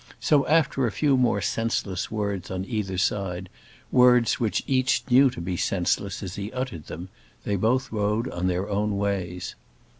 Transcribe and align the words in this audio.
So 0.19 0.47
after 0.47 0.87
a 0.87 0.91
few 0.91 1.15
more 1.15 1.41
senseless 1.41 2.09
words 2.09 2.49
on 2.49 2.65
either 2.65 2.97
side, 2.97 3.49
words 3.91 4.39
which 4.39 4.63
each 4.65 5.03
knew 5.11 5.29
to 5.29 5.39
be 5.39 5.55
senseless 5.55 6.23
as 6.23 6.33
he 6.37 6.51
uttered 6.53 6.87
them, 6.87 7.09
they 7.43 7.55
both 7.55 7.91
rode 7.91 8.27
on 8.27 8.47
their 8.47 8.67
own 8.67 8.97
ways. 8.97 9.53